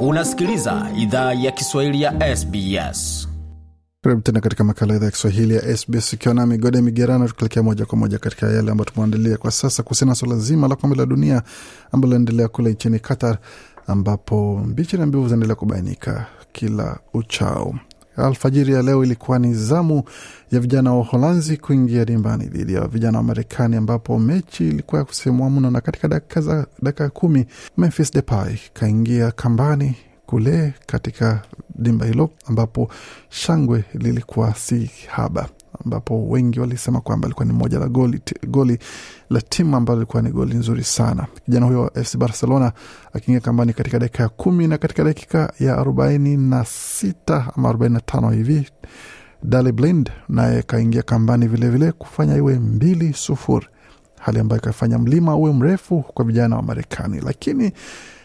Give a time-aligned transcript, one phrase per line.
[0.00, 3.28] Unasikiliza idhaa ya Kiswahili ya SBS.
[4.02, 7.86] Karibu tena katika makala idhaa ya Kiswahili ya SBS ukiwa na migode migerano, tukielekea moja
[7.86, 11.06] kwa moja katika yale ambayo tumeandalia kwa sasa kuhusiana na swala zima la kombe la
[11.06, 11.42] dunia
[11.92, 13.38] ambalo linaendelea kule nchini Qatar,
[13.86, 17.74] ambapo mbichi na mbivu zinaendelea kubainika kila uchao.
[18.18, 20.02] Alfajiri ya leo ilikuwa ni zamu
[20.52, 25.04] ya vijana wa Uholanzi kuingia dimbani dhidi ya vijana wa Marekani, ambapo mechi ilikuwa ya
[25.04, 27.46] kusisimua mno, na katika dakika za dakika kumi
[27.76, 29.94] Memphis Depay kaingia kambani
[30.26, 31.42] kule katika
[31.78, 32.90] dimba hilo ambapo
[33.28, 35.48] shangwe lilikuwa si haba,
[35.88, 38.78] ambapo wengi walisema kwamba alikuwa ni moja la goli, goli
[39.30, 41.26] la timu ambalo ilikuwa ni goli nzuri sana.
[41.44, 42.72] Kijana huyo FC Barcelona
[43.12, 47.94] akiingia kambani katika dakika ya kumi na katika dakika ya arobaini na sita ama arobaini
[47.94, 48.66] na tano hivi
[49.42, 53.66] Dali Blind naye kaingia kambani vilevile vile kufanya iwe mbili sufuri,
[54.20, 57.72] hali ambayo ikafanya mlima uwe mrefu kwa vijana wa Marekani, lakini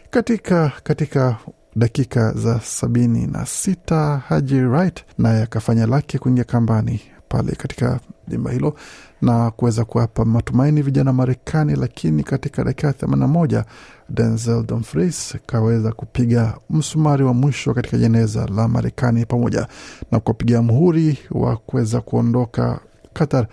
[0.09, 1.37] katika katika
[1.75, 7.01] dakika za sabini na sita Haji Wright naye akafanya lake kuingia kambani
[7.33, 8.75] pale katika dimba hilo
[9.21, 13.65] na kuweza kuwapa matumaini vijana wa Marekani, lakini katika dakika themanini na moja
[14.09, 19.67] Denzel Dumfries kaweza kupiga msumari wa mwisho katika jeneza la Marekani pamoja
[20.11, 22.79] na kuwapiga mhuri wa kuweza kuondoka
[23.13, 23.47] Qatar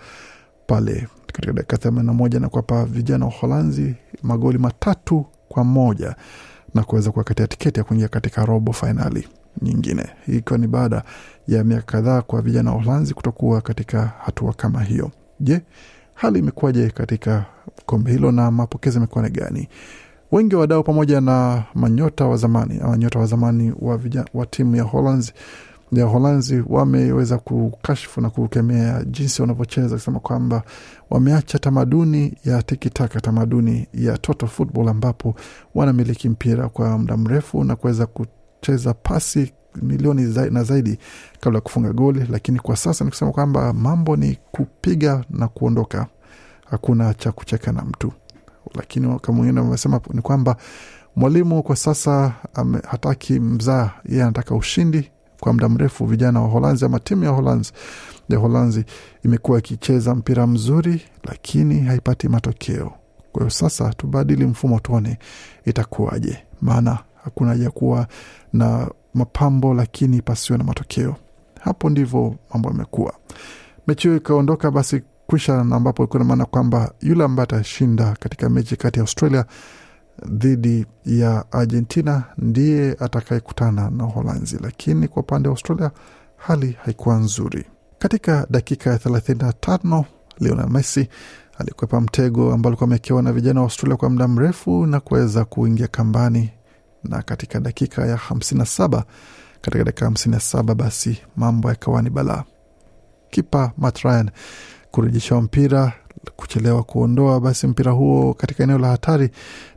[0.67, 6.15] pale katika dakika themanini na moja na kuwapa vijana wa Uholanzi magoli matatu kwa moja
[6.73, 9.27] na kuweza kuwakatia tiketi ya kuingia katika robo fainali
[9.61, 11.03] nyingine, ikiwa ni baada
[11.47, 15.11] ya miaka kadhaa kwa vijana wa Uholanzi kutokuwa katika hatua kama hiyo.
[15.39, 15.61] Je,
[16.13, 17.45] hali imekuwaje katika
[17.85, 19.67] kombe hilo na mapokezi amekuwa ni gani?
[20.31, 24.45] Wengi wa wadau pamoja na manyota wa zamani ama nyota wa zamani wa, vijana, wa
[24.45, 25.33] timu ya Holanzi
[25.91, 30.63] ya Holanzi wameweza kukashfu na kukemea jinsi wanavyocheza, kusema kwamba
[31.09, 35.35] wameacha tamaduni ya tikitaka, tamaduni ya total football, ambapo
[35.75, 38.05] wanamiliki mpira kwa muda mrefu na kuweza
[38.61, 40.97] kucheza pasi milioni zaidi na zaidi
[41.39, 42.25] kabla ya kufunga goli.
[42.29, 46.07] Lakini kwa sasa ni kusema kwamba mambo ni kupiga na kuondoka,
[46.69, 48.11] hakuna cha kucheka na mtu.
[48.75, 50.55] Lakini kama wengine wamesema ni kwamba
[51.15, 56.85] mwalimu kwa sasa ame, hataki mzaa, yeye anataka ushindi kwa muda mrefu vijana wa Holanzi
[56.85, 57.71] ama timu ya Holanzi
[58.29, 58.85] ya Holanzi
[59.25, 62.93] imekuwa ikicheza mpira mzuri, lakini haipati matokeo.
[63.31, 65.17] Kwa hiyo sasa tubadili mfumo, tuone
[65.65, 68.07] itakuwaje, maana hakuna haja kuwa
[68.53, 71.15] na mapambo lakini pasiwe na matokeo.
[71.61, 73.13] Hapo ndivyo mambo yamekuwa.
[73.87, 78.49] Mechi hiyo ikaondoka basi kwisha, na ambapo ilikuwa na maana kwamba yule ambaye atashinda katika
[78.49, 79.45] mechi kati ya Australia
[80.27, 85.91] dhidi ya Argentina ndiye atakayekutana na Uholanzi, lakini kwa upande wa Australia
[86.37, 87.65] hali haikuwa nzuri.
[87.99, 90.05] Katika dakika ya thelathini na tano
[90.39, 91.09] Lionel Messi
[91.57, 95.87] alikwepa mtego ambao alikuwa amewekewa na vijana wa Australia kwa muda mrefu na kuweza kuingia
[95.87, 96.49] kambani,
[97.03, 99.03] na katika dakika ya hamsini na saba
[99.61, 102.43] katika dakika hamsini na saba basi mambo yakawa ni balaa.
[103.29, 104.29] Kipa Matt Ryan
[105.41, 105.93] mpira
[106.35, 109.29] kuchelewa kuondoa basi mpira huo katika eneo la hatari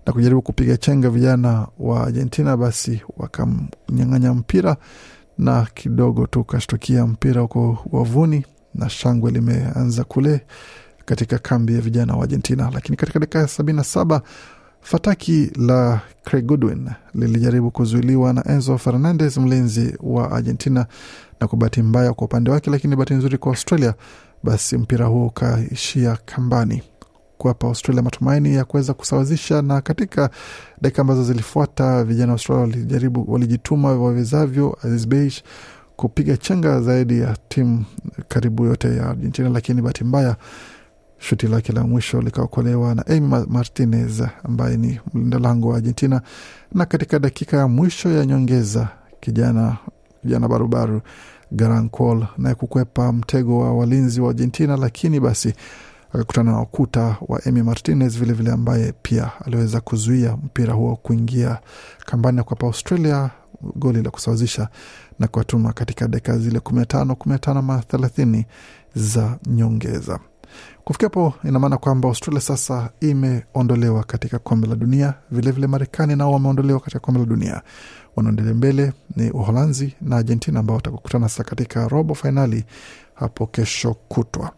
[0.06, 4.76] na kujaribu kupiga chenga vijana wa Argentina, basi wakamnyang'anya mpira
[5.38, 10.46] na kidogo tu kashtukia mpira huko wavuni, na shangwe limeanza kule
[11.04, 12.70] katika kambi ya vijana wa Argentina.
[12.74, 14.22] Lakini katika dakika ya sabini na saba
[14.84, 20.86] fataki la Craig Goodwin lilijaribu kuzuiliwa na Enzo Fernandez, mlinzi wa Argentina,
[21.40, 23.94] na kwa bahati mbaya kwa upande wake, lakini bahati nzuri kwa Australia
[24.42, 26.82] basi mpira huo ukaishia kambani
[27.38, 29.62] kuwapa Australia matumaini ya kuweza kusawazisha.
[29.62, 30.30] Na katika
[30.80, 34.78] dakika ambazo zilifuata, vijana wa Australia walijaribu, walijituma wawezavyo,
[35.96, 37.84] kupiga chenga zaidi ya timu
[38.28, 40.36] karibu yote ya Argentina, lakini bahati mbaya
[41.24, 46.22] shuti lake la mwisho likaokolewa na Emi Martinez ambaye ni mlinda lango wa Argentina,
[46.72, 48.88] na katika dakika ya mwisho ya nyongeza
[49.20, 49.76] kijana
[50.22, 51.00] kijana barubaru
[51.52, 55.54] Garancol naye kukwepa mtego wa walinzi wa Argentina, lakini basi
[56.12, 61.58] akakutana na ukuta wa Emi Martinez vilevile vile ambaye pia aliweza kuzuia mpira huo kuingia
[62.06, 63.30] kambani na kuwapa Australia
[63.76, 64.68] goli la kusawazisha
[65.18, 68.46] na kuwatuma katika dakika zile kumi na tano kumi na tano ama thelathini
[68.94, 70.18] za nyongeza.
[70.84, 75.14] Kufikia hapo ina maana kwamba Australia sasa imeondolewa katika kombe la dunia.
[75.30, 77.62] Vilevile Marekani nao wameondolewa katika kombe la dunia.
[78.16, 82.64] Wanaendelea mbele ni Uholanzi na Argentina ambao watakutana sasa katika robo fainali
[83.14, 84.50] hapo kesho kutwa.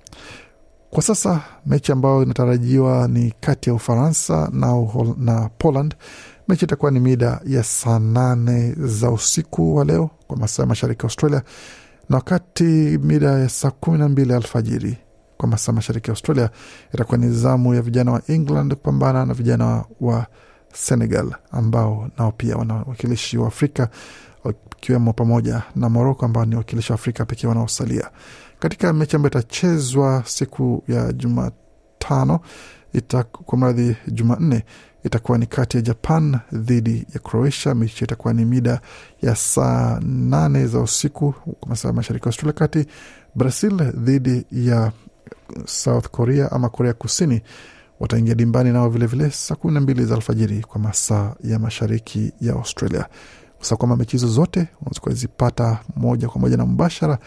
[0.91, 4.87] Kwa sasa mechi ambayo inatarajiwa ni kati ya Ufaransa na,
[5.17, 5.95] na Poland.
[6.49, 11.03] Mechi itakuwa ni mida ya saa nane za usiku wa leo kwa masaa ya mashariki
[11.03, 11.43] Australia,
[12.09, 12.63] na wakati
[13.03, 14.99] mida ya saa kumi na mbili alfajiri
[15.37, 16.51] kwa masaa mashariki ya Australia
[16.95, 20.27] itakuwa ni zamu ya vijana wa England kupambana na vijana wa
[20.73, 23.89] Senegal ambao nao pia wana wakilishi wa Afrika
[24.45, 28.11] wakiwemo pamoja na Moroko ambao ni wakilishi wa Afrika pekee wanaosalia
[28.59, 32.41] katika mechi ambayo itachezwa siku ya Jumatano
[33.45, 34.65] kwa mradhi Jumanne
[35.05, 37.75] itakuwa ni kati ya Japan dhidi ya Croatia.
[37.75, 38.81] Mechi itakuwa ni mida
[39.23, 42.87] ya saa nane za usiku kwa masaa mashariki Australia kati.
[43.35, 44.93] Brazil dhidi ya
[45.67, 47.43] South Korea ama Korea Kusini
[48.01, 52.53] wataingia dimbani nao vilevile saa kumi na mbili za alfajiri kwa masaa ya mashariki ya
[52.55, 53.07] Australia.
[53.61, 57.19] Sasa kwamba mechi hizo zote unaweza kuzipata moja kwa moja na mbashara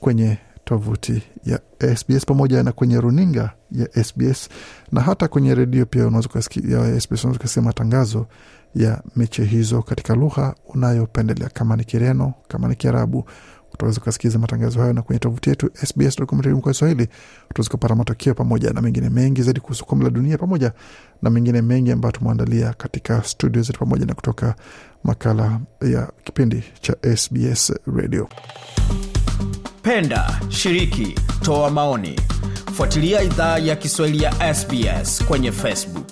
[0.00, 1.60] kwenye tovuti ya
[1.96, 4.48] SBS pamoja na kwenye runinga ya SBS
[4.92, 8.26] na hata kwenye redio pia unaweza kusikia matangazo
[8.74, 13.24] ya mechi hizo katika lugha unayopendelea, kama ni Kireno, kama ni Kiarabu
[13.74, 17.08] utaweza ukasikiza matangazo hayo, na kwenye tovuti yetu sbs.com.au kwa Kiswahili
[17.50, 20.72] utaweza kupata matokeo pamoja na mengine mengi zaidi kuhusu kombe la dunia pamoja
[21.22, 24.54] na mengine mengi ambayo tumeandalia katika studio zetu pamoja na kutoka
[25.04, 28.28] makala ya kipindi cha SBS Radio.
[29.82, 32.20] Penda, shiriki, toa maoni,
[32.74, 36.05] fuatilia idhaa ya Kiswahili ya SBS kwenye Facebook.